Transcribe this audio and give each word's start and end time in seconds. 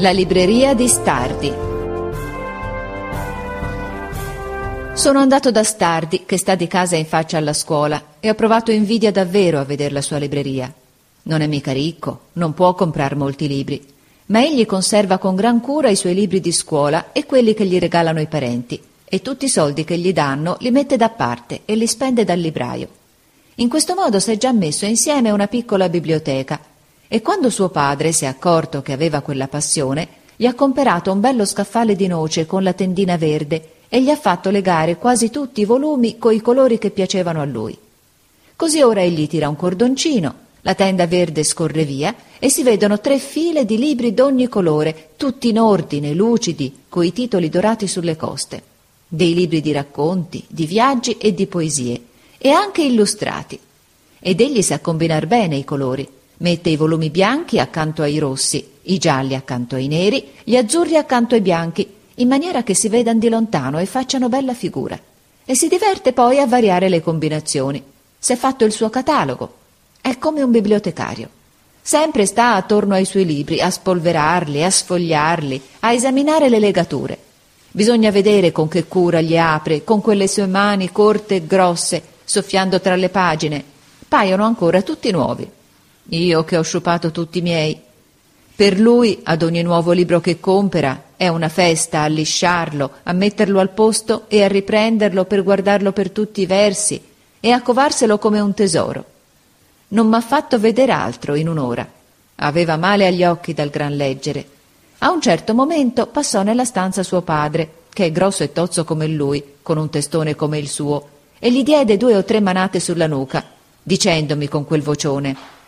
La 0.00 0.12
libreria 0.12 0.72
di 0.72 0.88
Stardi. 0.88 1.52
Sono 4.94 5.18
andato 5.18 5.50
da 5.50 5.62
Stardi, 5.62 6.22
che 6.24 6.38
sta 6.38 6.54
di 6.54 6.66
casa 6.66 6.96
in 6.96 7.04
faccia 7.04 7.36
alla 7.36 7.52
scuola, 7.52 8.02
e 8.18 8.30
ho 8.30 8.34
provato 8.34 8.70
invidia 8.70 9.12
davvero 9.12 9.58
a 9.58 9.64
vedere 9.64 9.92
la 9.92 10.00
sua 10.00 10.16
libreria. 10.16 10.72
Non 11.24 11.42
è 11.42 11.46
mica 11.46 11.72
ricco, 11.72 12.28
non 12.32 12.54
può 12.54 12.72
comprare 12.72 13.14
molti 13.14 13.46
libri, 13.46 13.86
ma 14.28 14.42
egli 14.42 14.64
conserva 14.64 15.18
con 15.18 15.34
gran 15.34 15.60
cura 15.60 15.90
i 15.90 15.96
suoi 15.96 16.14
libri 16.14 16.40
di 16.40 16.52
scuola 16.52 17.12
e 17.12 17.26
quelli 17.26 17.52
che 17.52 17.66
gli 17.66 17.78
regalano 17.78 18.22
i 18.22 18.26
parenti, 18.26 18.80
e 19.04 19.20
tutti 19.20 19.44
i 19.44 19.50
soldi 19.50 19.84
che 19.84 19.98
gli 19.98 20.14
danno 20.14 20.56
li 20.60 20.70
mette 20.70 20.96
da 20.96 21.10
parte 21.10 21.60
e 21.66 21.74
li 21.74 21.86
spende 21.86 22.24
dal 22.24 22.38
libraio. 22.38 22.88
In 23.56 23.68
questo 23.68 23.94
modo 23.94 24.18
si 24.18 24.30
è 24.30 24.38
già 24.38 24.52
messo 24.52 24.86
insieme 24.86 25.30
una 25.30 25.46
piccola 25.46 25.90
biblioteca 25.90 26.58
e 27.12 27.22
quando 27.22 27.50
suo 27.50 27.70
padre 27.70 28.12
si 28.12 28.22
è 28.22 28.28
accorto 28.28 28.82
che 28.82 28.92
aveva 28.92 29.20
quella 29.20 29.48
passione, 29.48 30.06
gli 30.36 30.46
ha 30.46 30.54
comperato 30.54 31.10
un 31.10 31.18
bello 31.18 31.44
scaffale 31.44 31.96
di 31.96 32.06
noce 32.06 32.46
con 32.46 32.62
la 32.62 32.72
tendina 32.72 33.16
verde 33.16 33.70
e 33.88 34.00
gli 34.00 34.10
ha 34.10 34.16
fatto 34.16 34.48
legare 34.50 34.96
quasi 34.96 35.28
tutti 35.28 35.60
i 35.60 35.64
volumi 35.64 36.18
coi 36.18 36.40
colori 36.40 36.78
che 36.78 36.90
piacevano 36.90 37.40
a 37.40 37.44
lui. 37.44 37.76
Così 38.54 38.80
ora 38.82 39.02
egli 39.02 39.26
tira 39.26 39.48
un 39.48 39.56
cordoncino, 39.56 40.34
la 40.60 40.76
tenda 40.76 41.08
verde 41.08 41.42
scorre 41.42 41.84
via 41.84 42.14
e 42.38 42.48
si 42.48 42.62
vedono 42.62 43.00
tre 43.00 43.18
file 43.18 43.64
di 43.64 43.76
libri 43.76 44.14
d'ogni 44.14 44.46
colore, 44.46 45.08
tutti 45.16 45.48
in 45.48 45.58
ordine, 45.58 46.14
lucidi, 46.14 46.82
coi 46.88 47.12
titoli 47.12 47.48
dorati 47.48 47.88
sulle 47.88 48.14
coste. 48.14 48.62
Dei 49.08 49.34
libri 49.34 49.60
di 49.60 49.72
racconti, 49.72 50.44
di 50.46 50.64
viaggi 50.64 51.16
e 51.18 51.34
di 51.34 51.48
poesie, 51.48 52.00
e 52.38 52.50
anche 52.50 52.82
illustrati. 52.82 53.58
Ed 54.20 54.40
egli 54.40 54.62
sa 54.62 54.78
combinar 54.78 55.26
bene 55.26 55.56
i 55.56 55.64
colori 55.64 56.18
Mette 56.42 56.70
i 56.70 56.76
volumi 56.76 57.10
bianchi 57.10 57.58
accanto 57.58 58.00
ai 58.00 58.18
rossi, 58.18 58.66
i 58.84 58.96
gialli 58.96 59.34
accanto 59.34 59.74
ai 59.74 59.88
neri, 59.88 60.30
gli 60.42 60.56
azzurri 60.56 60.96
accanto 60.96 61.34
ai 61.34 61.42
bianchi, 61.42 61.86
in 62.14 62.28
maniera 62.28 62.62
che 62.62 62.74
si 62.74 62.88
vedano 62.88 63.18
di 63.18 63.28
lontano 63.28 63.78
e 63.78 63.84
facciano 63.84 64.30
bella 64.30 64.54
figura. 64.54 64.98
E 65.44 65.54
si 65.54 65.68
diverte 65.68 66.14
poi 66.14 66.38
a 66.38 66.46
variare 66.46 66.88
le 66.88 67.02
combinazioni. 67.02 67.82
Si 68.18 68.32
è 68.32 68.36
fatto 68.36 68.64
il 68.64 68.72
suo 68.72 68.88
catalogo. 68.88 69.52
È 70.00 70.16
come 70.16 70.40
un 70.40 70.50
bibliotecario. 70.50 71.28
Sempre 71.82 72.24
sta 72.24 72.54
attorno 72.54 72.94
ai 72.94 73.04
suoi 73.04 73.26
libri, 73.26 73.60
a 73.60 73.70
spolverarli, 73.70 74.64
a 74.64 74.70
sfogliarli, 74.70 75.62
a 75.80 75.92
esaminare 75.92 76.48
le 76.48 76.58
legature. 76.58 77.18
Bisogna 77.70 78.10
vedere 78.10 78.50
con 78.50 78.66
che 78.66 78.86
cura 78.86 79.20
li 79.20 79.38
apre, 79.38 79.84
con 79.84 80.00
quelle 80.00 80.26
sue 80.26 80.46
mani 80.46 80.90
corte 80.90 81.34
e 81.34 81.46
grosse, 81.46 82.02
soffiando 82.24 82.80
tra 82.80 82.96
le 82.96 83.10
pagine. 83.10 83.62
Paiono 84.08 84.44
ancora 84.44 84.80
tutti 84.80 85.10
nuovi. 85.10 85.58
Io 86.08 86.44
che 86.44 86.56
ho 86.56 86.62
sciupato 86.62 87.10
tutti 87.10 87.38
i 87.38 87.42
miei. 87.42 87.80
Per 88.54 88.78
lui, 88.78 89.20
ad 89.22 89.42
ogni 89.42 89.62
nuovo 89.62 89.92
libro 89.92 90.20
che 90.20 90.40
compera, 90.40 91.04
è 91.16 91.28
una 91.28 91.48
festa 91.48 92.02
a 92.02 92.06
lisciarlo, 92.08 92.90
a 93.04 93.12
metterlo 93.12 93.60
al 93.60 93.70
posto 93.70 94.24
e 94.28 94.42
a 94.42 94.48
riprenderlo 94.48 95.24
per 95.24 95.42
guardarlo 95.42 95.92
per 95.92 96.10
tutti 96.10 96.42
i 96.42 96.46
versi 96.46 97.00
e 97.40 97.50
a 97.52 97.62
covarselo 97.62 98.18
come 98.18 98.40
un 98.40 98.52
tesoro. 98.52 99.04
Non 99.88 100.08
m'ha 100.08 100.20
fatto 100.20 100.58
vedere 100.58 100.92
altro 100.92 101.34
in 101.34 101.48
un'ora. 101.48 101.88
Aveva 102.36 102.76
male 102.76 103.06
agli 103.06 103.24
occhi 103.24 103.54
dal 103.54 103.70
gran 103.70 103.96
leggere. 103.96 104.46
A 104.98 105.10
un 105.10 105.20
certo 105.20 105.54
momento 105.54 106.06
passò 106.06 106.42
nella 106.42 106.64
stanza 106.64 107.02
suo 107.02 107.22
padre, 107.22 107.70
che 107.92 108.06
è 108.06 108.12
grosso 108.12 108.42
e 108.42 108.52
tozzo 108.52 108.84
come 108.84 109.06
lui, 109.06 109.42
con 109.62 109.78
un 109.78 109.88
testone 109.88 110.34
come 110.34 110.58
il 110.58 110.68
suo, 110.68 111.08
e 111.38 111.50
gli 111.50 111.62
diede 111.62 111.96
due 111.96 112.16
o 112.16 112.24
tre 112.24 112.40
manate 112.40 112.80
sulla 112.80 113.06
nuca, 113.06 113.44
dicendomi 113.82 114.48
con 114.48 114.64
quel 114.66 114.82
vocione 114.82 115.58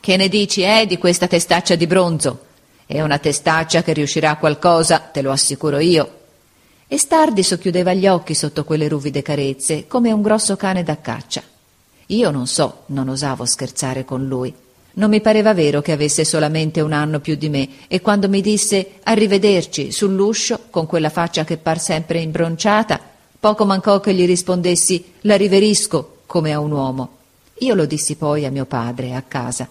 che 0.00 0.16
ne 0.16 0.28
dici, 0.28 0.62
eh, 0.62 0.86
di 0.86 0.96
questa 0.96 1.26
testaccia 1.26 1.74
di 1.74 1.86
bronzo? 1.86 2.46
È 2.86 3.02
una 3.02 3.18
testaccia 3.18 3.82
che 3.82 3.92
riuscirà 3.92 4.30
a 4.30 4.36
qualcosa, 4.38 4.98
te 4.98 5.20
lo 5.20 5.30
assicuro 5.30 5.78
io. 5.78 6.18
E 6.88 6.98
Stardi 6.98 7.42
socchiudeva 7.42 7.92
gli 7.92 8.08
occhi 8.08 8.34
sotto 8.34 8.64
quelle 8.64 8.88
ruvide 8.88 9.22
carezze, 9.22 9.86
come 9.86 10.10
un 10.10 10.22
grosso 10.22 10.56
cane 10.56 10.82
da 10.82 11.00
caccia. 11.00 11.42
Io 12.06 12.30
non 12.30 12.46
so, 12.46 12.84
non 12.86 13.08
osavo 13.08 13.44
scherzare 13.44 14.04
con 14.04 14.26
lui. 14.26 14.52
Non 14.92 15.10
mi 15.10 15.20
pareva 15.20 15.54
vero 15.54 15.82
che 15.82 15.92
avesse 15.92 16.24
solamente 16.24 16.80
un 16.80 16.92
anno 16.92 17.20
più 17.20 17.36
di 17.36 17.48
me, 17.48 17.68
e 17.86 18.00
quando 18.00 18.28
mi 18.28 18.40
disse 18.40 18.94
arrivederci 19.04 19.92
sull'uscio, 19.92 20.62
con 20.70 20.86
quella 20.86 21.10
faccia 21.10 21.44
che 21.44 21.58
par 21.58 21.78
sempre 21.78 22.20
imbronciata, 22.20 22.98
poco 23.38 23.64
mancò 23.64 24.00
che 24.00 24.14
gli 24.14 24.26
rispondessi 24.26 25.12
la 25.20 25.36
riverisco 25.36 26.22
come 26.26 26.52
a 26.52 26.58
un 26.58 26.72
uomo. 26.72 27.10
Io 27.58 27.74
lo 27.74 27.84
dissi 27.84 28.16
poi 28.16 28.46
a 28.46 28.50
mio 28.50 28.64
padre 28.64 29.14
a 29.14 29.22
casa. 29.22 29.68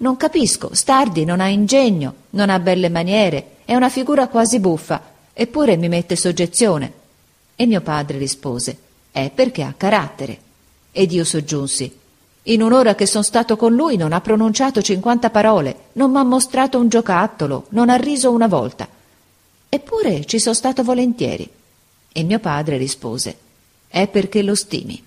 Non 0.00 0.16
capisco, 0.16 0.70
Stardi 0.72 1.24
non 1.24 1.40
ha 1.40 1.48
ingegno, 1.48 2.14
non 2.30 2.48
ha 2.48 2.58
belle 2.58 2.88
maniere, 2.88 3.56
è 3.66 3.74
una 3.74 3.90
figura 3.90 4.28
quasi 4.28 4.58
buffa, 4.58 5.02
eppure 5.32 5.76
mi 5.76 5.88
mette 5.88 6.16
soggezione. 6.16 6.92
E 7.54 7.66
mio 7.66 7.82
padre 7.82 8.16
rispose, 8.16 8.78
è 9.10 9.30
perché 9.34 9.62
ha 9.62 9.74
carattere. 9.76 10.38
Ed 10.90 11.12
io 11.12 11.24
soggiunsi, 11.24 11.98
in 12.44 12.62
un'ora 12.62 12.94
che 12.94 13.04
son 13.04 13.22
stato 13.22 13.56
con 13.56 13.74
lui 13.74 13.96
non 13.96 14.14
ha 14.14 14.22
pronunciato 14.22 14.80
cinquanta 14.80 15.28
parole, 15.28 15.76
non 15.92 16.10
m'ha 16.10 16.22
mostrato 16.22 16.78
un 16.78 16.88
giocattolo, 16.88 17.66
non 17.70 17.90
ha 17.90 17.96
riso 17.96 18.32
una 18.32 18.48
volta. 18.48 18.88
Eppure 19.68 20.24
ci 20.24 20.38
sono 20.38 20.54
stato 20.54 20.82
volentieri. 20.82 21.48
E 22.10 22.22
mio 22.22 22.38
padre 22.38 22.78
rispose, 22.78 23.36
è 23.86 24.08
perché 24.08 24.42
lo 24.42 24.54
stimi. 24.54 25.04